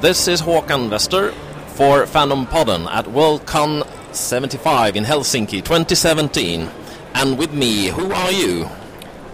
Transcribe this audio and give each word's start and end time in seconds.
This 0.00 0.28
is 0.28 0.42
Håkan 0.42 0.92
Wester 0.92 1.32
for 1.74 2.06
Fandom 2.06 2.46
Podden 2.46 2.86
at 2.86 3.06
Worldcon 3.06 3.82
75 4.14 4.94
in 4.94 5.02
Helsinki 5.02 5.58
2017. 5.58 6.70
And 7.14 7.36
with 7.36 7.52
me, 7.52 7.88
who 7.88 8.12
are 8.12 8.30
you? 8.30 8.68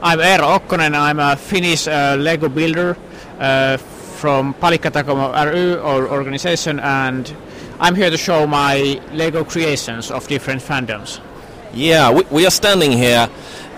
I'm 0.03 0.21
Eero 0.21 0.59
Okkonen. 0.59 0.95
I'm 0.95 1.21
a 1.21 1.37
Finnish 1.37 1.87
uh, 1.87 2.17
Lego 2.19 2.49
builder 2.49 2.97
uh, 3.39 3.77
from 3.77 4.55
Palikkatakomo 4.55 5.35
ry 5.35 5.75
or 5.85 6.09
organization, 6.09 6.81
and 6.81 7.37
I'm 7.79 7.95
here 7.95 8.09
to 8.09 8.17
show 8.17 8.47
my 8.47 9.03
Lego 9.13 9.45
creations 9.45 10.11
of 10.11 10.27
different 10.29 10.63
fandoms. 10.63 11.21
Yeah, 11.75 12.11
we, 12.11 12.23
we 12.31 12.47
are 12.47 12.51
standing 12.51 12.93
here 12.93 13.29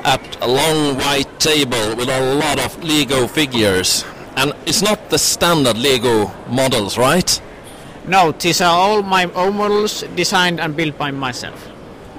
at 0.04 0.23
a 0.40 0.46
long 0.46 0.96
white 0.98 1.40
table 1.40 1.96
with 1.96 2.09
a 2.09 2.34
lot 2.37 2.60
of 2.64 2.78
Lego 2.84 3.26
figures. 3.26 4.04
And 4.36 4.52
it's 4.66 4.82
not 4.82 5.10
the 5.10 5.18
standard 5.18 5.78
Lego 5.78 6.30
models, 6.48 6.98
right? 6.98 7.40
No, 8.06 8.32
these 8.32 8.60
are 8.60 8.76
all 8.76 9.02
my 9.02 9.24
own 9.32 9.56
models 9.56 10.04
designed 10.14 10.60
and 10.60 10.76
built 10.76 10.98
by 10.98 11.10
myself. 11.10 11.68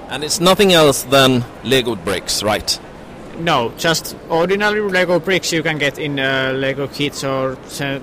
And 0.08 0.24
it's 0.24 0.40
nothing 0.40 0.72
else 0.72 1.04
than 1.04 1.44
Lego 1.64 1.94
bricks, 1.94 2.42
right? 2.42 2.78
No, 3.38 3.72
just 3.78 4.16
ordinary 4.28 4.80
Lego 4.80 5.20
bricks 5.20 5.52
you 5.52 5.62
can 5.62 5.78
get 5.78 5.98
in 5.98 6.18
uh, 6.18 6.52
Lego 6.56 6.88
kits 6.88 7.22
or 7.22 7.56
uh, 7.80 8.00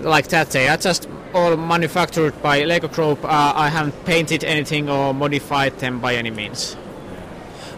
like 0.00 0.28
that. 0.28 0.50
They 0.50 0.66
are 0.68 0.76
just 0.76 1.08
all 1.32 1.56
manufactured 1.56 2.42
by 2.42 2.64
Lego 2.64 2.88
Group. 2.88 3.24
Uh, 3.24 3.52
I 3.54 3.68
haven't 3.68 4.04
painted 4.04 4.42
anything 4.42 4.88
or 4.88 5.14
modified 5.14 5.78
them 5.78 6.00
by 6.00 6.16
any 6.16 6.30
means. 6.30 6.76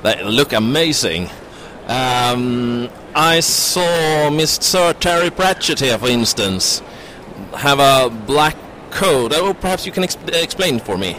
They 0.03 0.23
look 0.23 0.53
amazing. 0.53 1.29
Um, 1.89 2.91
I 3.15 3.41
saw 3.41 4.29
Mr. 4.29 4.99
Terry 5.01 5.31
Pratchett 5.31 5.81
here, 5.81 5.97
for 5.97 6.09
instance, 6.09 6.83
have 7.57 7.81
a 7.81 8.11
black 8.27 8.57
coat. 8.91 9.33
Oh, 9.35 9.55
perhaps 9.55 9.87
you 9.87 9.93
can 9.93 10.03
exp- 10.03 10.43
explain 10.43 10.81
for 10.81 10.99
me. 10.99 11.17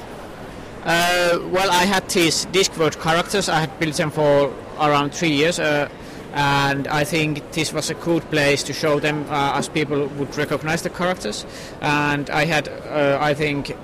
Uh, 0.84 1.39
well, 1.52 1.72
I 1.72 1.86
had 1.86 2.08
these 2.09 2.45
Discworld 2.48 3.02
characters. 3.02 3.50
I 3.50 3.61
had 3.61 3.80
built 3.80 3.95
them 3.95 4.11
for 4.11 4.53
around 4.80 5.11
three 5.11 5.31
years, 5.31 5.59
uh, 5.59 5.89
and 6.34 6.88
I 6.88 7.04
think 7.04 7.52
this 7.52 7.73
was 7.73 7.89
a 7.89 7.95
good 7.95 8.30
place 8.30 8.61
to 8.64 8.73
show 8.73 9.00
them 9.00 9.26
uh, 9.30 9.54
as 9.56 9.70
people 9.70 10.06
would 10.06 10.38
recognize 10.38 10.83
the 10.83 10.92
characters. 10.92 11.48
And 11.81 12.30
I 12.30 12.45
had, 12.45 12.70
uh, 12.70 13.17
I 13.20 13.33
think, 13.33 13.76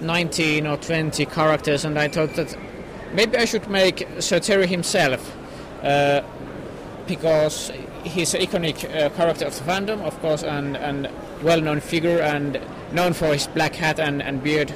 19 0.00 0.66
or 0.66 0.78
20 0.78 1.24
characters, 1.26 1.84
and 1.84 1.96
I 1.96 2.08
thought 2.08 2.34
that 2.34 2.56
maybe 3.14 3.36
I 3.36 3.44
should 3.44 3.70
make 3.70 4.08
Sir 4.18 4.40
Terry 4.40 4.66
himself. 4.66 5.36
Uh, 5.82 6.22
because 7.06 7.72
he's 8.04 8.34
an 8.34 8.40
iconic 8.40 8.84
uh, 8.84 9.10
character 9.10 9.44
of 9.44 9.56
the 9.58 9.64
fandom, 9.64 10.00
of 10.02 10.18
course, 10.20 10.42
and, 10.44 10.76
and 10.76 11.08
well-known 11.42 11.80
figure, 11.80 12.20
and 12.20 12.60
known 12.92 13.12
for 13.12 13.32
his 13.32 13.48
black 13.48 13.74
hat 13.74 13.98
and, 13.98 14.22
and 14.22 14.42
beard. 14.42 14.72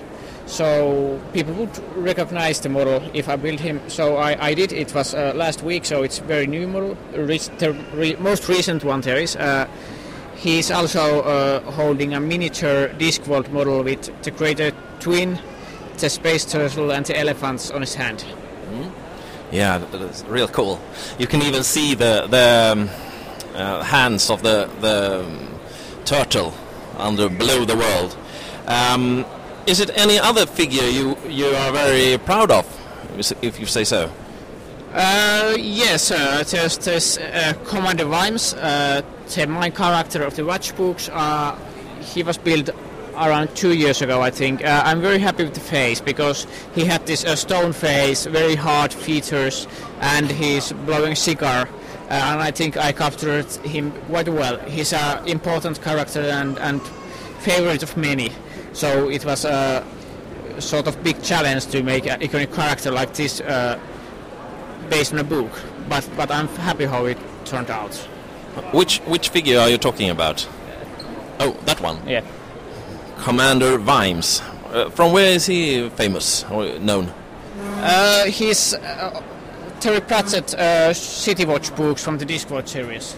So 0.47 1.21
people 1.33 1.55
would 1.55 1.97
recognize 1.97 2.61
the 2.61 2.69
model 2.69 3.03
if 3.15 3.29
I 3.29 3.37
built 3.37 3.61
him. 3.61 3.81
So 3.89 4.17
I, 4.17 4.49
I 4.49 4.55
did. 4.55 4.73
It 4.73 4.95
was 4.95 5.15
uh, 5.15 5.33
last 5.35 5.63
week, 5.63 5.85
so 5.85 6.03
it's 6.03 6.19
very 6.19 6.47
new 6.47 6.67
model. 6.69 6.97
Re- 7.15 7.39
the 7.59 7.73
re- 7.95 8.17
most 8.17 8.49
recent 8.49 8.85
one 8.85 9.01
there 9.01 9.17
is. 9.17 9.37
Uh, 9.37 9.69
he's 10.37 10.71
also 10.71 11.23
uh, 11.23 11.61
holding 11.73 12.15
a 12.15 12.21
miniature 12.21 12.89
Discworld 12.91 13.51
model 13.51 13.83
with 13.83 14.23
the 14.23 14.31
Great 14.31 14.59
A'Tuin, 14.59 15.41
the 15.99 16.09
space 16.09 16.45
turtle, 16.45 16.93
and 16.93 17.07
the 17.07 17.19
elephants 17.19 17.71
on 17.71 17.81
his 17.81 17.95
hand. 17.95 18.25
Yeah, 19.53 19.79
that's 19.79 20.25
real 20.25 20.49
cool. 20.49 20.81
You 21.19 21.27
can 21.27 21.43
even 21.43 21.63
see 21.63 21.95
the 21.95 22.27
the 22.29 22.73
um, 22.73 22.91
uh, 23.55 23.83
hands 23.83 24.31
of 24.31 24.43
the 24.43 24.69
the 24.81 25.25
um, 25.25 25.49
turtle 26.05 26.53
under 26.99 27.29
below 27.29 27.65
the 27.65 27.77
world. 27.77 28.17
Um, 28.67 29.25
is 29.67 29.81
it 29.81 29.91
any 29.97 30.19
other 30.19 30.47
figure 30.47 30.89
you 30.89 31.17
you 31.29 31.47
are 31.47 31.73
very 31.73 32.19
proud 32.19 32.51
of, 32.51 32.67
if 33.43 33.61
you 33.61 33.67
say 33.67 33.85
so? 33.85 34.11
Uh, 34.93 35.55
yes, 35.59 36.11
uh, 36.11 36.43
there's 36.51 36.79
this 36.79 37.19
uh, 37.19 37.53
Commander 37.67 38.07
Vimes, 38.07 38.55
uh, 38.55 39.03
the 39.35 39.47
main 39.47 39.73
character 39.73 40.23
of 40.23 40.35
the 40.37 40.45
Watch 40.45 40.75
books. 40.77 41.11
Uh, 41.13 41.55
he 42.01 42.23
was 42.23 42.39
built 42.39 42.71
around 43.17 43.55
two 43.57 43.75
years 43.75 44.03
ago, 44.03 44.21
I 44.23 44.31
think. 44.31 44.65
Uh, 44.65 44.83
I'm 44.85 45.01
very 45.01 45.19
happy 45.19 45.45
with 45.45 45.55
the 45.55 45.61
face 45.61 46.01
because 46.01 46.47
he 46.75 46.85
had 46.85 47.07
this 47.07 47.25
uh, 47.25 47.37
stone 47.37 47.73
face, 47.73 48.27
very 48.27 48.55
hard 48.55 48.93
features, 48.93 49.67
and 50.01 50.31
he's 50.31 50.73
blowing 50.73 51.13
a 51.13 51.17
cigar. 51.17 51.69
Uh, 52.09 52.13
and 52.13 52.41
I 52.41 52.51
think 52.51 52.77
I 52.77 52.93
captured 52.93 53.47
him 53.65 53.93
quite 54.09 54.29
well. 54.29 54.59
He's 54.61 54.93
an 54.93 55.27
important 55.27 55.83
character 55.83 56.21
and, 56.21 56.59
and 56.59 56.81
favorite 57.41 57.83
of 57.83 57.97
many. 57.97 58.31
So 58.73 59.09
it 59.09 59.25
was 59.25 59.45
a 59.45 59.85
sort 60.59 60.87
of 60.87 61.03
big 61.03 61.23
challenge 61.23 61.67
to 61.67 61.83
make 61.83 62.07
an 62.07 62.21
iconic 62.21 62.55
character 62.55 62.91
like 62.91 63.15
this 63.15 63.41
uh, 63.41 63.79
based 64.89 65.13
on 65.13 65.19
a 65.19 65.25
book. 65.25 65.51
But 65.89 66.09
but 66.17 66.31
I'm 66.31 66.49
happy 66.49 66.85
how 66.85 67.07
it 67.07 67.19
turned 67.45 67.71
out. 67.71 67.95
Which 68.73 68.99
which 69.07 69.29
figure 69.31 69.59
are 69.59 69.69
you 69.69 69.79
talking 69.79 70.11
about? 70.11 70.47
Oh, 71.41 71.53
that 71.65 71.81
one. 71.81 71.99
Yeah. 72.07 72.23
Commander 73.27 73.77
Vimes. 73.77 74.41
Uh, 74.73 74.89
from 74.91 75.13
where 75.13 75.33
is 75.33 75.47
he 75.47 75.89
famous 75.97 76.45
or 76.45 76.79
known? 76.79 77.13
Uh, 77.59 78.27
he's 78.27 78.73
uh, 78.75 79.21
Terry 79.81 80.01
Pratchett 80.01 80.55
uh, 80.55 80.95
City 80.95 81.45
Watch 81.45 81.75
books 81.75 82.05
from 82.05 82.19
the 82.19 82.25
Discworld 82.25 82.69
series. 82.69 83.17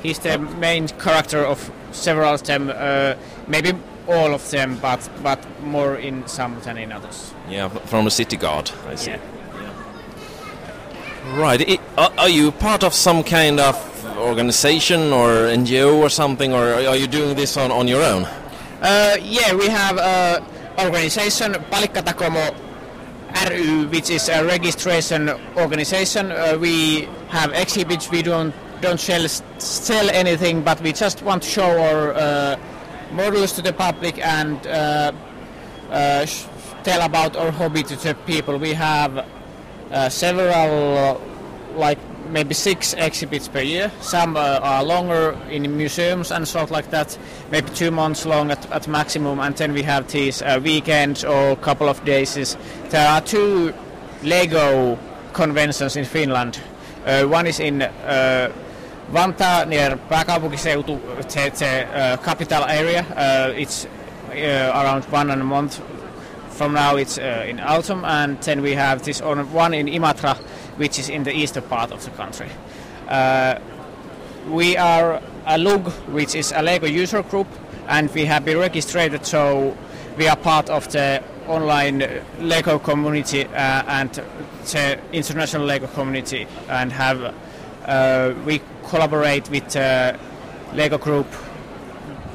He's 0.00 0.20
the 0.20 0.38
main 0.38 0.86
character 0.86 1.44
of 1.44 1.72
several 1.90 2.32
of 2.32 2.44
them, 2.44 2.70
uh, 2.72 3.14
maybe 3.48 3.72
all 4.06 4.32
of 4.32 4.48
them, 4.52 4.78
but 4.80 5.10
but 5.24 5.44
more 5.60 5.96
in 5.96 6.24
some 6.28 6.60
than 6.60 6.78
in 6.78 6.92
others. 6.92 7.34
Yeah, 7.48 7.68
from 7.68 8.04
the 8.04 8.12
City 8.12 8.36
Guard. 8.36 8.70
I 8.86 8.94
see. 8.94 9.10
Yeah. 9.10 9.18
Right. 11.34 11.60
I, 11.68 11.78
are, 11.98 12.12
are 12.16 12.28
you 12.28 12.52
part 12.52 12.84
of 12.84 12.94
some 12.94 13.24
kind 13.24 13.58
of 13.58 13.74
organization 14.18 15.12
or 15.12 15.50
NGO 15.50 15.96
or 15.96 16.10
something, 16.10 16.52
or 16.52 16.74
are 16.74 16.96
you 16.96 17.08
doing 17.08 17.34
this 17.34 17.56
on, 17.56 17.72
on 17.72 17.88
your 17.88 18.04
own? 18.04 18.28
Uh, 18.82 19.16
yeah, 19.22 19.54
we 19.54 19.68
have 19.68 19.96
an 19.96 20.42
organization, 20.84 21.52
Palikkatakomo 21.70 22.52
ry, 23.32 23.84
which 23.90 24.10
is 24.10 24.28
a 24.28 24.44
registration 24.44 25.30
organization. 25.56 26.32
Uh, 26.32 26.58
we 26.60 27.02
have 27.28 27.52
exhibits. 27.52 28.10
We 28.10 28.22
don't 28.22 28.52
don't 28.80 28.98
sell 28.98 29.26
sell 29.58 30.10
anything, 30.10 30.62
but 30.62 30.80
we 30.80 30.92
just 30.92 31.22
want 31.22 31.44
to 31.44 31.48
show 31.48 31.70
our 31.80 32.12
uh, 32.14 32.56
models 33.12 33.52
to 33.52 33.62
the 33.62 33.72
public 33.72 34.18
and 34.18 34.66
uh, 34.66 35.12
uh, 35.90 36.26
sh- 36.26 36.44
tell 36.82 37.02
about 37.02 37.36
our 37.36 37.52
hobby 37.52 37.84
to 37.84 37.94
the 37.96 38.14
people. 38.26 38.58
We 38.58 38.74
have 38.74 39.16
uh, 39.92 40.08
several, 40.08 40.98
uh, 40.98 41.18
like 41.78 41.98
maybe 42.30 42.54
six 42.54 42.94
exhibits 42.94 43.48
per 43.48 43.60
year. 43.60 43.90
Some 44.00 44.36
uh, 44.36 44.60
are 44.62 44.84
longer 44.84 45.38
in 45.50 45.76
museums 45.76 46.30
and 46.30 46.46
sort 46.46 46.70
like 46.70 46.90
that, 46.90 47.18
maybe 47.50 47.70
two 47.70 47.90
months 47.90 48.26
long 48.26 48.50
at, 48.50 48.70
at 48.70 48.88
maximum. 48.88 49.40
And 49.40 49.56
then 49.56 49.72
we 49.72 49.82
have 49.82 50.10
these 50.10 50.42
uh, 50.42 50.60
weekends 50.62 51.24
or 51.24 51.56
couple 51.56 51.88
of 51.88 52.04
days. 52.04 52.56
There 52.90 53.08
are 53.08 53.20
two 53.20 53.72
Lego 54.22 54.98
conventions 55.32 55.96
in 55.96 56.04
Finland. 56.04 56.60
Uh, 57.06 57.24
one 57.24 57.46
is 57.46 57.60
in 57.60 57.82
uh, 57.82 58.52
Vantaa 59.12 59.66
near 59.66 59.98
pääkaupunkiseutu, 60.08 61.00
the, 61.16 61.50
the 61.58 61.86
uh, 61.94 62.16
capital 62.24 62.64
area. 62.68 63.04
Uh, 63.16 63.52
it's 63.56 63.86
around 64.30 65.04
one 65.10 65.30
and 65.30 65.42
a 65.42 65.44
month 65.44 65.82
from 66.48 66.72
now 66.72 66.96
it's 66.96 67.18
in 67.18 67.60
autumn 67.60 68.04
and 68.04 68.40
then 68.42 68.62
we 68.62 68.72
have 68.72 69.02
this 69.04 69.20
one 69.20 69.74
in 69.74 69.86
Imatra 69.86 70.36
which 70.76 70.98
is 70.98 71.08
in 71.08 71.24
the 71.24 71.32
eastern 71.32 71.62
part 71.64 71.92
of 71.92 72.04
the 72.04 72.10
country. 72.12 72.48
Uh, 73.08 73.58
we 74.48 74.76
are 74.76 75.22
a 75.46 75.58
LUG 75.58 75.88
which 76.08 76.34
is 76.34 76.52
a 76.52 76.62
Lego 76.62 76.86
user 76.86 77.22
group 77.22 77.46
and 77.88 78.12
we 78.14 78.24
have 78.24 78.44
been 78.44 78.58
registered 78.58 79.24
so 79.24 79.76
we 80.16 80.28
are 80.28 80.36
part 80.36 80.68
of 80.70 80.90
the 80.92 81.22
online 81.46 82.22
Lego 82.40 82.78
community 82.78 83.44
uh, 83.44 83.82
and 83.86 84.10
the 84.10 84.98
international 85.12 85.64
Lego 85.64 85.86
community 85.88 86.46
and 86.68 86.92
have 86.92 87.34
uh, 87.84 88.34
we 88.44 88.60
collaborate 88.84 89.48
with 89.50 89.68
the 89.70 90.18
Lego 90.74 90.98
group 90.98 91.26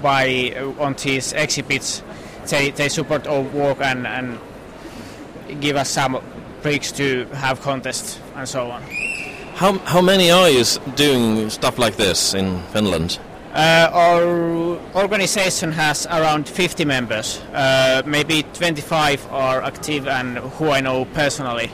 by 0.02 0.54
uh, 0.56 0.84
on 0.84 0.94
these 0.94 1.34
exhibits 1.34 2.04
they, 2.50 2.72
they 2.72 2.90
support 2.90 3.28
our 3.28 3.42
work 3.42 3.80
and, 3.82 4.08
and 4.08 4.40
give 5.60 5.76
us 5.76 5.90
some 5.90 6.22
bricks 6.62 6.92
to 6.94 7.26
have 7.34 7.62
contests 7.62 8.20
and 8.36 8.48
so 8.48 8.70
on. 8.72 8.82
How, 9.56 9.78
how 9.80 10.02
many 10.02 10.32
are 10.32 10.50
you 10.50 10.64
doing 10.96 11.50
stuff 11.50 11.78
like 11.80 11.96
this 11.98 12.34
in 12.34 12.62
Finland? 12.74 13.20
Uh, 13.54 13.90
our 13.92 14.24
organization 14.96 15.72
has 15.72 16.06
around 16.08 16.48
50 16.48 16.86
members. 16.86 17.42
Uh, 17.54 18.04
maybe 18.06 18.44
25 18.54 19.26
are 19.32 19.64
active 19.64 20.08
and 20.08 20.38
who 20.38 20.70
I 20.70 20.82
know 20.82 21.06
personally. 21.06 21.72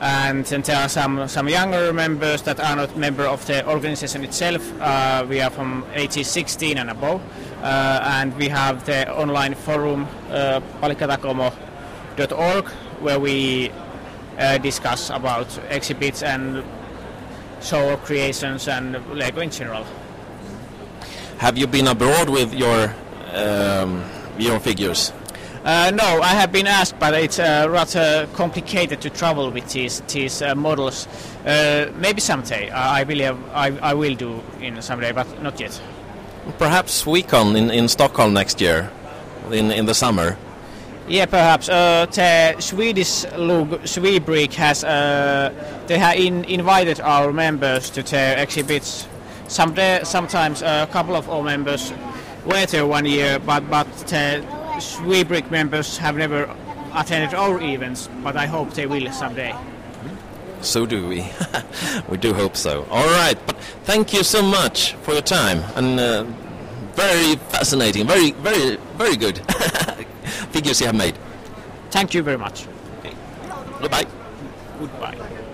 And 0.00 0.44
then 0.44 0.60
there 0.60 0.76
are 0.76 0.90
some, 0.90 1.26
some 1.26 1.48
younger 1.48 1.90
members 1.92 2.42
that 2.42 2.60
are 2.60 2.76
not 2.76 2.98
member 2.98 3.24
of 3.24 3.46
the 3.46 3.66
organization 3.66 4.24
itself. 4.24 4.62
Uh, 4.78 5.24
we 5.26 5.40
are 5.40 5.48
from 5.48 5.86
ages 5.94 6.26
16 6.26 6.76
and 6.76 6.90
above. 6.90 7.22
uh, 7.62 8.00
and 8.02 8.36
we 8.36 8.48
have 8.48 8.84
the 8.86 9.12
online 9.12 9.54
forum 9.54 10.06
uh, 10.30 10.60
where 13.00 13.18
we 13.20 13.70
uh, 14.38 14.58
discuss 14.58 15.10
about 15.10 15.46
exhibits 15.70 16.22
and 16.22 16.62
show 17.60 17.96
creations 17.98 18.68
and 18.68 18.96
Lego 19.14 19.40
in 19.40 19.50
general. 19.50 19.84
Have 21.38 21.58
you 21.58 21.66
been 21.66 21.88
abroad 21.88 22.28
with 22.28 22.54
your 22.54 22.94
um, 23.34 24.02
your 24.38 24.58
figures? 24.60 25.12
Uh, 25.64 25.90
no, 25.90 26.20
I 26.22 26.28
have 26.28 26.52
been 26.52 26.68
asked, 26.68 26.98
but 27.00 27.12
it's 27.14 27.40
uh, 27.40 27.66
rather 27.68 28.28
complicated 28.34 29.00
to 29.00 29.10
travel 29.10 29.50
with 29.50 29.68
these 29.72 30.00
these 30.02 30.40
uh, 30.40 30.54
models. 30.54 31.08
Uh, 31.44 31.90
maybe 31.96 32.20
someday. 32.20 32.70
I, 32.70 33.00
I 33.00 33.04
believe 33.04 33.36
I, 33.52 33.76
I 33.82 33.94
will 33.94 34.14
do 34.14 34.40
in 34.60 34.80
someday, 34.80 35.12
but 35.12 35.26
not 35.42 35.58
yet. 35.58 35.80
Perhaps 36.58 37.04
WeCon 37.04 37.56
in, 37.56 37.70
in 37.70 37.88
Stockholm 37.88 38.32
next 38.32 38.60
year, 38.60 38.90
in 39.50 39.72
in 39.72 39.86
the 39.86 39.94
summer. 39.94 40.36
Yeah, 41.08 41.26
perhaps. 41.26 41.68
Uh, 41.68 42.06
the 42.06 42.56
Swedish 42.58 43.24
Lug 43.36 43.80
has 44.54 44.82
uh, 44.82 45.52
they 45.86 45.98
have 45.98 46.16
in, 46.16 46.44
invited 46.44 47.00
our 47.00 47.32
members 47.32 47.90
to 47.90 48.02
their 48.02 48.36
exhibits. 48.38 49.06
Someday, 49.46 50.00
sometimes 50.02 50.62
a 50.62 50.88
couple 50.90 51.14
of 51.14 51.30
our 51.30 51.44
members 51.44 51.92
were 52.44 52.66
there 52.66 52.86
one 52.86 53.06
year, 53.06 53.38
but 53.38 53.70
but 53.70 53.86
the 54.08 54.44
Swebrick 54.80 55.48
members 55.48 55.96
have 55.98 56.16
never 56.16 56.50
attended 56.92 57.34
our 57.34 57.60
events. 57.60 58.08
But 58.24 58.36
I 58.36 58.46
hope 58.46 58.74
they 58.74 58.86
will 58.86 59.12
someday. 59.12 59.54
So 60.60 60.86
do 60.86 61.06
we. 61.06 61.24
we 62.08 62.16
do 62.16 62.34
hope 62.34 62.56
so. 62.56 62.84
All 62.90 63.06
right, 63.06 63.38
but 63.46 63.56
thank 63.84 64.12
you 64.12 64.24
so 64.24 64.42
much 64.42 64.94
for 65.02 65.12
your 65.12 65.22
time 65.22 65.62
and 65.76 66.00
uh, 66.00 66.24
very 66.96 67.36
fascinating, 67.50 68.08
very 68.08 68.32
very 68.32 68.76
very 68.96 69.16
good 69.16 69.40
figures 70.56 70.80
you 70.80 70.86
have 70.86 70.96
made. 70.96 71.14
Thank 71.90 72.14
you 72.14 72.22
very 72.22 72.38
much. 72.38 72.66
Goodbye. 73.80 74.06
Goodbye. 74.78 75.52